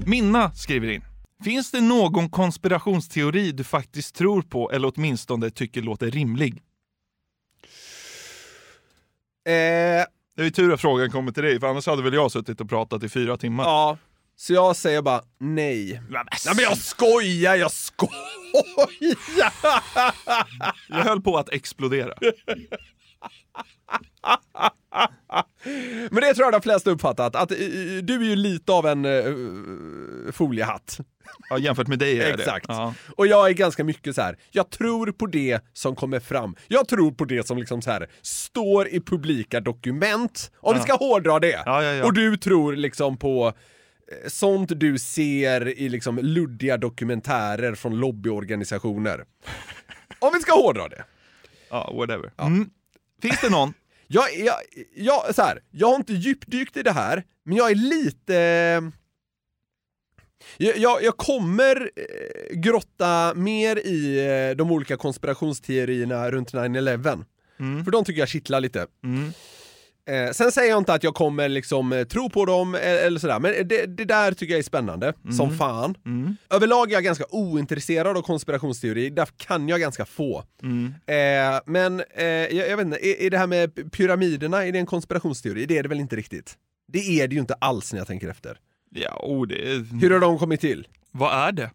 [0.06, 1.02] Minna skriver in.
[1.44, 6.54] Finns det någon konspirationsteori du faktiskt tror på eller åtminstone tycker låter rimlig?
[9.48, 12.32] Eh, Det är ju tur att frågan kommer till dig, för annars hade väl jag
[12.32, 13.64] suttit och pratat i fyra timmar.
[13.64, 13.98] Ja,
[14.36, 16.02] så jag säger bara nej.
[16.10, 18.35] Nej men jag skojar, jag skojar!
[20.90, 22.14] Jag höll på att explodera.
[26.12, 27.58] Men det tror jag de flesta uppfattat, att eh,
[28.04, 31.00] du är ju lite av en uh, foliehatt.
[31.50, 32.68] Ja, jämfört med dig är jag Exakt.
[32.68, 32.74] det.
[32.74, 32.94] Ja.
[33.18, 34.38] Och jag är ganska mycket så här.
[34.52, 36.56] jag tror på det som kommer fram.
[36.68, 40.84] Jag tror på det som liksom så här står i publika dokument, om vi Ja.
[40.84, 41.64] ska hårdra det.
[41.66, 42.06] Ja, ja.
[42.06, 43.54] Och du tror liksom på
[44.28, 49.26] sånt du ser i liksom luddiga dokumentärer från lobbyorganisationer.
[50.20, 51.06] Om vi ska hårdra det.
[51.70, 52.32] Ja, whatever.
[52.38, 52.70] Mm.
[53.22, 53.74] Finns det någon?
[54.08, 54.56] Jag, jag,
[54.96, 58.34] jag, så här, jag har inte djupdykt i det här, men jag är lite...
[60.58, 67.26] Jag, jag, jag kommer eh, grotta mer i eh, de olika konspirationsteorierna runt 9-11.
[67.84, 68.88] För de tycker jag kittlar lite.
[69.04, 69.34] Mm.
[70.08, 73.20] Eh, sen säger jag inte att jag kommer liksom eh, tro på dem eh, eller
[73.20, 75.96] sådär, men det, det där tycker jag är spännande som fan.
[76.06, 76.38] Mm.
[76.50, 80.44] Överlag är jag ganska ointresserad av konspirationsteori, därför kan jag ganska få.
[80.64, 80.94] Mm.
[81.06, 84.80] Eh, men eh, jag, jag vet inte, är, är det här med pyramiderna, är det
[84.80, 85.66] en konspirationsteori?
[85.66, 86.58] Det är det väl inte riktigt?
[86.88, 88.58] Det är det ju inte alls när jag tänker efter.
[88.90, 90.02] Ja, oh, det är...
[90.02, 90.88] Hur har de kommit till?
[91.12, 91.72] Vad är det?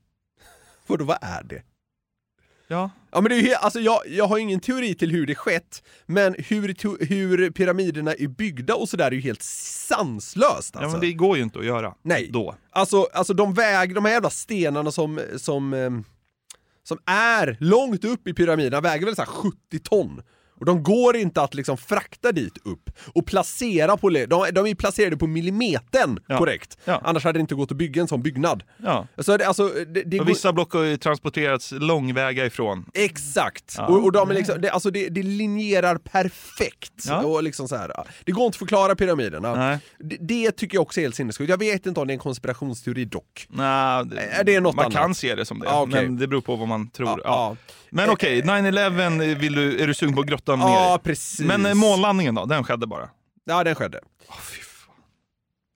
[0.86, 1.62] Vadå, vad är det?
[2.70, 2.90] Ja.
[3.10, 5.82] Ja men det är ju, alltså jag, jag har ingen teori till hur det skett,
[6.06, 10.80] men hur, to- hur pyramiderna är byggda och sådär är ju helt sanslöst alltså.
[10.82, 12.30] ja, men det går ju inte att göra Nej.
[12.32, 12.54] då.
[12.70, 16.04] Alltså, alltså de väg, de här jävla stenarna som, som, ehm,
[16.82, 20.22] som är långt upp i pyramiderna väger väl så här 70 ton.
[20.60, 24.74] Och de går inte att liksom frakta dit upp och placera på, de, de är
[24.74, 26.38] placerade på millimetern Ja.
[26.38, 26.78] korrekt.
[26.84, 27.00] Ja.
[27.04, 28.62] Annars hade det inte gått att bygga en sån byggnad.
[28.76, 29.06] Ja.
[29.18, 32.84] Så det, alltså, det, det Och vissa block har ju transporterats långväga ifrån.
[32.94, 33.74] Exakt!
[33.78, 33.86] Ja.
[33.86, 36.92] Och, och de är liksom, det, alltså det, det linjerar perfekt.
[37.24, 37.92] Och liksom så här,
[38.24, 39.78] det går inte att förklara pyramiderna.
[39.98, 41.50] Det, det tycker jag också är helt sinnessjukt.
[41.50, 43.46] Jag vet inte om det är en konspirationsteori dock.
[43.48, 43.66] Nej,
[44.30, 44.98] Är det något man annat?
[44.98, 46.02] kan se det som det, Ja, okej.
[46.02, 47.56] men det beror på vad man tror.
[47.92, 51.40] Men okej, 9-11 vill du, är du sugen på att grotta ner Ja, precis.
[51.46, 53.08] Men eh, månlandningen då, den skedde bara?
[53.44, 54.00] Ja, den skedde.
[54.28, 54.94] Åh, fy fan.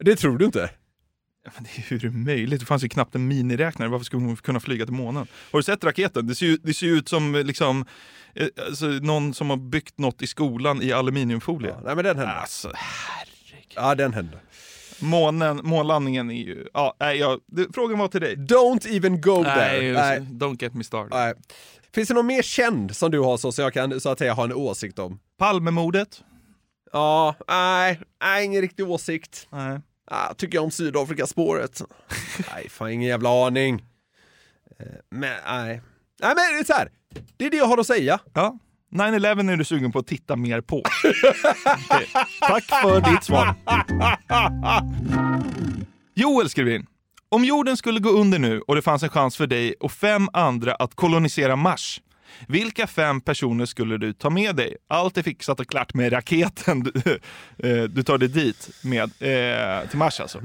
[0.05, 0.71] Det tror du inte?
[1.45, 2.61] Ja, men det är, hur möjligt?
[2.61, 3.89] Det fanns ju knappt en miniräknare.
[3.89, 5.27] Varför skulle hon kunna flyga till månen?
[5.53, 6.27] Har du sett raketen?
[6.27, 7.85] Det ser ju det ser ut som eh, liksom,
[8.35, 11.71] eh, alltså, någon som har byggt något i skolan i aluminiumfolie.
[11.71, 12.33] Ja, nej men den hände.
[12.33, 12.73] Alltså,
[13.77, 14.39] Ja, den hände.
[15.01, 16.67] månen, månlandningen är ju...
[16.75, 18.37] Ja, nej, jag, det, frågan var till dig.
[18.37, 19.55] Don't even go there.
[19.55, 20.19] Nej, Nej.
[20.21, 21.11] don't get me started.
[21.13, 21.35] Nej.
[21.95, 24.33] Finns det någon mer känd som du har så, så jag kan så att säga
[24.33, 25.21] ha en åsikt om?
[25.39, 26.25] Palmemordet?
[26.93, 29.47] Ja, nej, nej ingen riktig åsikt.
[29.53, 29.81] Nej.
[30.11, 31.83] Ah, tycker jag om Sydafrikaspåret?
[32.55, 33.85] nej, fan ingen jävla aning.
[34.81, 35.83] Eh, Men nej.
[36.21, 36.89] Nej men det är så här.
[37.37, 38.19] det är det jag har att säga.
[38.35, 38.59] Ja.
[38.93, 40.83] 9-11 är du sugen på att titta mer på.
[42.41, 43.55] Tack för ditt svar.
[46.15, 46.87] Joel skriver in.
[47.29, 50.29] Om jorden skulle gå under nu och det fanns en chans för dig och fem
[50.33, 52.01] andra att kolonisera Mars.
[52.49, 54.77] Vilka fem personer skulle du ta med dig?
[54.89, 57.21] Allt är fixat och klart med raketen du,
[57.69, 60.39] eh, du tar dig dit med, eh, till Mars alltså.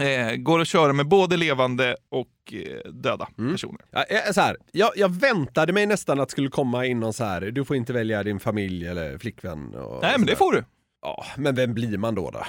[0.00, 3.80] Eh, går att köra med både levande och eh, döda personer.
[3.90, 7.12] Ja, eh, så här, jag, jag väntade mig nästan att det skulle komma in någon
[7.12, 7.40] så här.
[7.40, 9.74] du får inte välja din familj eller flickvän.
[9.74, 10.64] Och Nej, men det får du.
[11.02, 12.30] Ja, men vem blir man då?
[12.30, 12.44] då?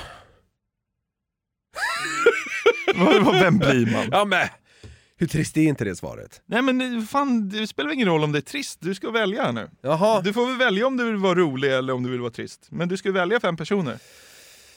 [3.42, 4.08] Vem blir man?
[4.12, 4.48] Ja men,
[5.20, 6.42] hur trist är inte det svaret?
[6.46, 8.78] Nej men eh, fan, det spelar ingen roll om det är trist.
[8.82, 9.70] Du ska välja här nu.
[9.82, 10.22] Jaha.
[10.22, 12.68] Du får väl välja om du vill vara rolig eller om du vill vara trist.
[12.70, 13.98] Men du ska välja fem personer.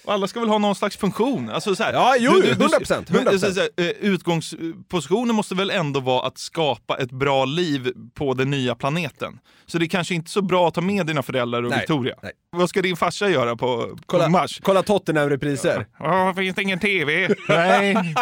[0.05, 1.51] Och alla ska väl ha någon slags funktion?
[1.51, 3.39] Alltså så här, Ja, jo, du- du- du- 100%, men, 100%.
[3.41, 8.35] så- så här, eh, Utgångspositionen måste väl ändå vara att skapa ett bra liv på
[8.35, 9.39] den nya planeten.
[9.67, 12.15] Så det är kanske inte så bra att ta med dina föräldrar och Nej, Victoria.
[12.23, 12.33] nej.
[12.57, 14.61] Vad ska din farsa göra på, Kolla, på Mars?
[14.63, 15.87] kolla Tottenham-repriser.
[15.99, 17.29] Ja, finns det ingen TV?
[17.49, 17.95] Nej.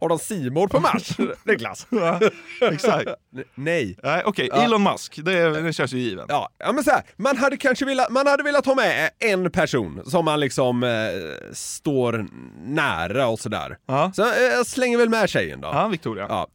[0.00, 1.10] Har de Simor på Mars?
[1.44, 1.86] Niklas?
[1.90, 2.20] Ja,
[2.70, 3.08] exakt.
[3.54, 3.96] Nej.
[4.02, 4.62] Nej, Okej, Ja.
[4.62, 6.26] Elon Musk, det, det känns ju given.
[6.28, 9.50] Ja, ja men så här, man hade kanske velat, man hade velat ha med en
[9.50, 10.90] person som man liksom eh,
[11.52, 12.26] står
[12.66, 13.76] nära och sådär.
[13.86, 14.12] Ja.
[14.14, 15.68] Så eh, jag slänger väl med tjejen då.
[15.68, 16.26] Ja, Victoria.
[16.28, 16.46] Ja.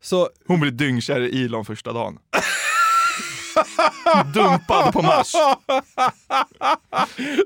[0.00, 2.18] Så, Hon blir dyngkär i Elon första dagen.
[4.34, 5.32] Dumpad på Mars.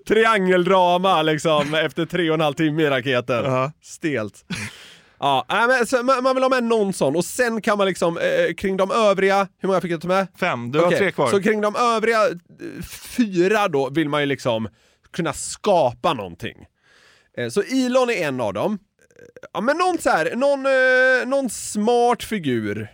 [0.08, 3.44] triangeldrama liksom efter tre och en halv timme i raketen.
[3.44, 3.72] Ja.
[3.82, 4.44] Stelt.
[5.18, 8.54] Ja, men, så, man, vill ha med någon sån och sen kan man liksom eh,
[8.54, 10.26] kring de övriga, hur många fick jag ta med?
[10.40, 11.30] Fem, du har Okej, tre kvar.
[11.30, 12.84] Så kring de övriga eh,
[13.16, 14.68] fyra då vill man ju liksom
[15.12, 16.66] kunna skapa någonting.
[17.36, 18.72] Eh, Så Elon är en av dem.
[18.72, 18.78] Eh,
[19.52, 22.88] Ja men någon så här, någon, eh, någon smart figur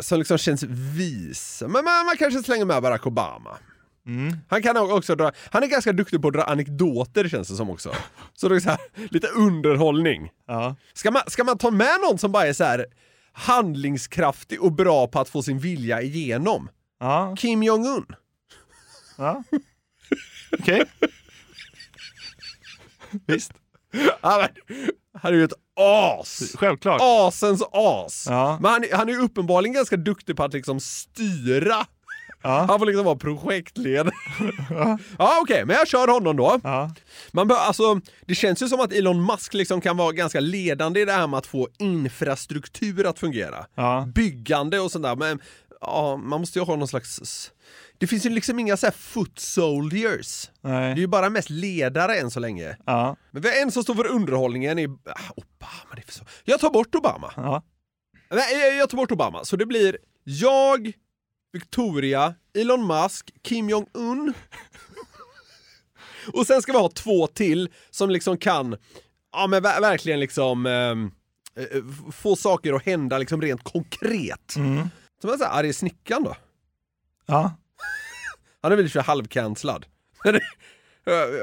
[0.00, 0.62] som liksom känns
[0.96, 1.62] vis.
[1.62, 3.58] Men man, man kanske slänger med Barack Obama.
[4.06, 4.36] Mm.
[4.48, 7.70] Han kan också dra, han är ganska duktig på att dra anekdoter känns det som
[7.70, 7.92] också.
[8.34, 8.78] Så det är så här,
[9.10, 10.30] lite underhållning.
[10.46, 10.76] Ja.
[10.94, 12.86] Ska man, ska man ta med någon som bara är så här
[13.32, 16.68] handlingskraftig och bra på att få sin vilja igenom?
[17.00, 17.36] Ja.
[17.38, 18.06] Kim Jong-Un.
[19.18, 19.42] Ja.
[20.58, 20.84] Okej.
[23.26, 23.52] Visst.
[24.22, 24.40] Han
[25.22, 26.54] är, ju ett as!
[26.54, 27.00] Självklart.
[27.02, 28.26] Asens as!
[28.28, 28.58] Ja.
[28.62, 31.86] Men han, han är ju uppenbarligen ganska duktig på att liksom styra.
[32.44, 32.64] Ja.
[32.68, 34.10] Han får liksom vara projektledare.
[35.18, 36.60] ja, okej, men jag kör honom då.
[36.64, 36.90] Ja.
[37.32, 41.00] Man bör, alltså, det känns ju som att Elon Musk liksom kan vara ganska ledande
[41.00, 43.66] i det här med att få infrastruktur att fungera.
[43.74, 44.08] Ja.
[44.14, 45.40] Byggande och sånt där, men
[45.86, 47.50] ja, man måste ju ha någon slags...
[47.98, 50.50] Det finns ju liksom inga så här foot soldiers.
[50.62, 50.98] Det är Nej.
[50.98, 52.76] ju bara mest ledare än så länge.
[52.86, 53.16] Ja.
[53.30, 54.86] Men vi har en som står för underhållningen i...
[54.86, 56.24] Ah, Obama, det är så...
[56.44, 57.32] Jag tar bort Obama.
[57.36, 57.62] Ja.
[58.30, 59.44] Nej, jag- tar bort Obama.
[59.44, 60.92] Så det blir jag,
[61.52, 64.34] Victoria, Elon Musk, Kim Jong-Un.
[66.32, 68.76] Och sen ska vi ha två till som liksom kan,
[69.32, 71.10] ja men ver- verkligen liksom ehm,
[71.56, 74.56] eh, f- få saker att hända liksom rent konkret.
[74.56, 74.88] Mm.
[75.24, 76.36] Som jag säger, arg snickaren då.
[77.26, 77.56] Ja.
[78.62, 79.86] Han är väl för halvcancellad.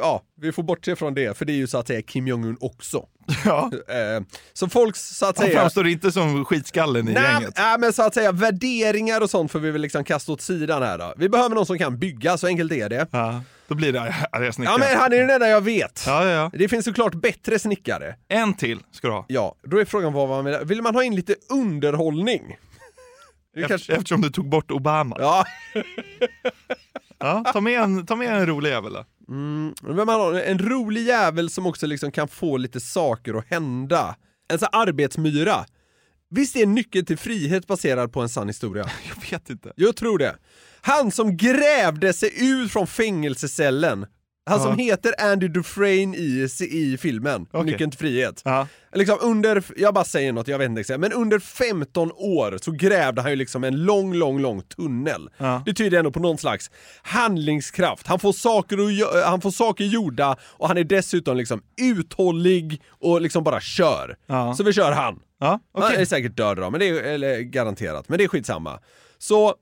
[0.01, 2.57] Ja, vi får bortse från det, för det är ju så att säga Kim Jong-Un
[2.61, 3.05] också.
[3.45, 3.71] ja.
[3.87, 5.59] Eh, Så folk så att Han säga...
[5.59, 7.53] framstår inte som skitskallen i Nej, gänget.
[7.57, 10.81] nej, men så att säga värderingar och sånt får vi väl liksom kasta åt sidan
[10.83, 11.13] här då.
[11.17, 13.07] Vi behöver någon som kan bygga, så enkelt är det.
[13.11, 13.41] Ja.
[13.67, 14.79] Då blir det arga Ja snickaren.
[14.79, 16.03] men han är den enda jag vet.
[16.07, 16.51] Ja, ja, ja.
[16.53, 18.15] Det finns såklart bättre snickare.
[18.27, 19.25] En till ska du ha.
[19.27, 20.57] Ja, då är frågan vad man vill.
[20.63, 22.57] Vill man ha in lite underhållning?
[23.53, 23.93] Det Eft- kanske...
[23.93, 25.15] Eftersom du tog bort Obama.
[25.19, 25.45] Ja,
[27.19, 29.05] Ja, ta, med en, ta med en rolig jävel då.
[29.29, 29.73] mm,
[30.45, 34.15] en rolig jävel som också liksom kan få lite saker att hända.
[34.51, 35.65] En sån arbetsmyra.
[36.29, 38.83] Visst är nyckeln till frihet baserad på en sann historia?
[39.15, 39.73] Jag vet inte.
[39.75, 40.35] Jag tror det.
[40.81, 44.05] Han som grävde sig ut från fängelsecellen.
[44.45, 47.71] Han som heter Andy Dufresne i, i filmen, Okej.
[47.71, 48.41] Nyckeln till frihet.
[48.45, 48.67] Ja.
[48.93, 52.71] Liksom under, jag bara säger något, jag vet inte exakt, men under 15 år så
[52.71, 55.30] grävde han ju liksom en lång, lång, lång tunnel.
[55.38, 55.63] Ja.
[55.65, 58.08] Det tyder ändå på någon slags handlingskraft.
[58.08, 62.82] Han får saker, att, gö- han får saker gjorda och han är dessutom liksom uthållig
[62.89, 64.15] och liksom bara kör.
[64.27, 64.54] Ja.
[64.56, 65.19] Så vi kör han.
[65.71, 65.89] Okej.
[65.91, 68.80] Han är säkert död då, men det är, eller garanterat, men det är skitsamma.
[69.17, 69.56] Så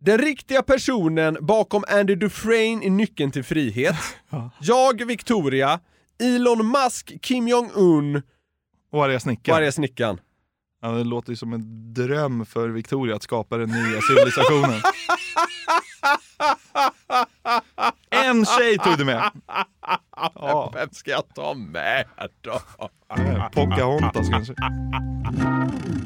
[0.00, 3.96] den riktiga personen bakom Andy Dufresne i Nyckeln till frihet,
[4.60, 5.80] jag, Victoria,
[6.22, 8.22] Elon Musk, Kim Jong-Un
[8.92, 9.58] Och arga och snickaren.
[9.58, 10.20] arga snickaren.
[10.82, 14.80] Ja, det låter ju som en dröm för Victoria att skapa den nya civilisationen.
[18.10, 19.30] en tjej tog du med.
[20.34, 20.70] Ja.
[20.74, 22.04] Vem ska jag ta med
[22.40, 22.60] då?
[23.52, 24.54] Pocahontas kanske.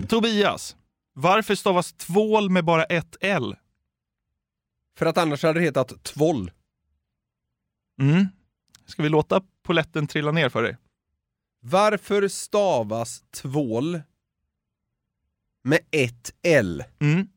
[0.09, 0.77] Tobias,
[1.15, 3.57] varför stavas tvål med bara ett L?
[4.95, 6.51] För att annars hade det hetat Tvoll.
[8.01, 8.27] Mm.
[8.87, 10.77] Ska vi låta poletten trilla ner för dig?
[11.61, 14.03] Varför stavas tvål
[15.63, 16.85] med ett L?
[16.99, 17.29] Mm.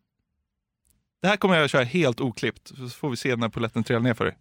[1.19, 4.01] Det här kommer jag att köra helt oklippt, så får vi se när poletten trillar
[4.01, 4.37] ner för dig.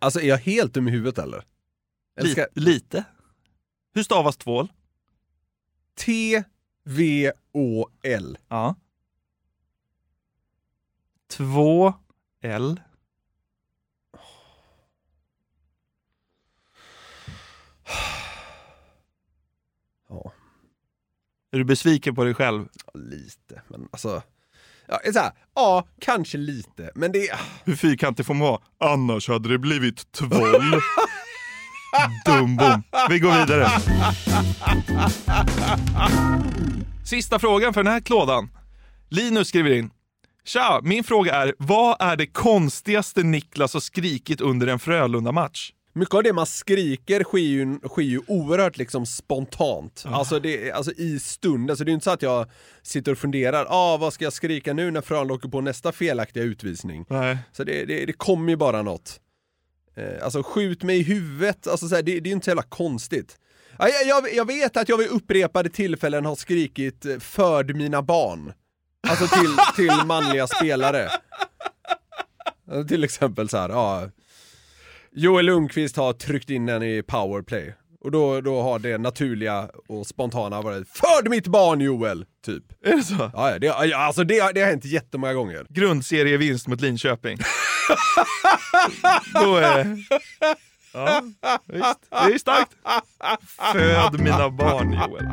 [0.00, 1.44] Alltså är jag helt dum i huvudet eller?
[2.16, 2.46] eller ska...
[2.54, 2.60] Lite.
[2.60, 3.04] Lite.
[3.94, 4.68] Hur stavas tvål?
[6.04, 6.38] T-V-Å-L.
[8.48, 8.74] Ja.
[11.28, 11.94] Två
[12.42, 12.80] L.
[20.08, 20.32] Ja.
[21.52, 22.68] Är du besviken på dig själv?
[22.94, 24.22] Lite, men alltså...
[24.88, 27.30] Ja, så här, ja, kanske lite, men det.
[27.64, 28.60] Hur fyrkantig får man vara?
[28.78, 30.62] Annars hade det blivit tvål.
[32.24, 32.82] Dumbom.
[33.10, 33.68] Vi går vidare.
[37.04, 38.50] Sista frågan för den här klådan.
[39.08, 39.90] Linus skriver in.
[40.44, 45.72] Tja, min fråga är, vad är det konstigaste Niklas har skrikit under en Frölunda-match?
[45.92, 50.04] Mycket av det man skriker sker ju, sker ju oerhört liksom spontant.
[50.06, 52.46] Alltså, det, alltså i stunden, så det är inte så att jag
[52.82, 56.42] sitter och funderar, ah, vad ska jag skrika nu när Frölunda åker på nästa felaktiga
[56.42, 57.04] utvisning?
[57.08, 57.38] Nej.
[57.52, 59.20] Så det, det, det kommer ju bara något.
[59.96, 62.50] Eh, alltså skjut mig i huvudet, alltså, så här, det, det är ju inte så
[62.50, 63.36] jävla konstigt.
[63.78, 68.02] Ja, jag, jag, jag vet att jag vid upprepade tillfällen har skrikit eh, “Förd mina
[68.02, 68.52] barn”.
[69.08, 71.08] Alltså till, till manliga spelare.
[72.88, 74.10] Till exempel så här, ja.
[75.12, 77.74] Joel Lundqvist har tryckt in den i powerplay.
[78.00, 82.64] Och då, då har det naturliga och spontana varit “Förd mitt barn Joel!” typ.
[82.84, 83.30] Är det så?
[83.34, 85.66] Ja, det, alltså det, det har hänt jättemånga gånger.
[85.68, 87.38] Grundserievinst mot Linköping.
[89.34, 89.96] Då är det...
[90.92, 91.22] Ja,
[91.66, 91.98] visst.
[92.10, 92.70] Det är starkt.
[93.72, 95.26] Föd mina barn, Joel.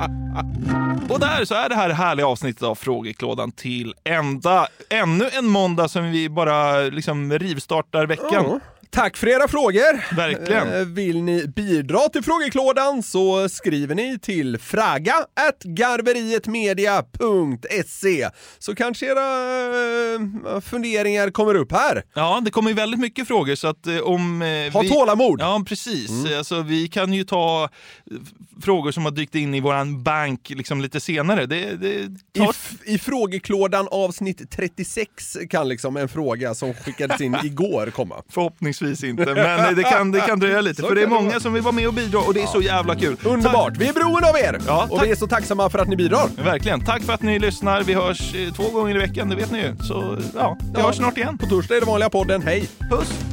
[1.10, 4.68] Och där så är det här härliga avsnittet av Frågeklådan till ända.
[4.90, 8.60] Ännu en måndag som vi bara liksom rivstartar veckan.
[8.94, 10.16] Tack för era frågor!
[10.16, 10.74] Verkligen.
[10.74, 15.16] Eh, Vill ni bidra till frågeklådan så skriver ni till fraga
[15.64, 18.30] garverietmedia.se
[18.60, 19.22] så kanske era
[20.56, 22.04] eh, funderingar kommer upp här.
[22.14, 24.42] Ja, det kommer ju väldigt mycket frågor så att eh, om...
[24.74, 24.90] Ha vi...
[24.90, 25.42] tålamod!
[25.42, 26.12] Ja, precis.
[26.38, 27.70] Alltså, vi kan ju ta
[28.64, 31.46] frågor som har dykt in i våran bank liksom lite senare.
[31.46, 32.50] Det, det I, tar...
[32.50, 38.24] f- I frågeklådan avsnitt 36 kan liksom en fråga som skickades in igår komma.
[38.30, 40.82] Förhoppningsvis inte, men det kan, det kan dröja lite.
[40.82, 41.40] Så för det är det många vara.
[41.40, 43.18] som vill vara med och bidra och det är så jävla kul.
[43.24, 43.78] Underbart!
[43.78, 44.60] Vi är beroende av er!
[44.68, 46.28] Ja, och vi är så tacksamma för att ni bidrar.
[46.44, 46.86] Verkligen.
[46.86, 47.84] Tack för att ni lyssnar.
[47.84, 49.76] Vi hörs eh, två gånger i veckan, det vet ni ju.
[49.88, 50.88] Så ja, vi Ja.
[50.88, 51.38] hörs snart igen.
[51.38, 52.42] På torsdag är det vanliga podden.
[52.42, 52.70] Hej!
[52.92, 53.33] Puss!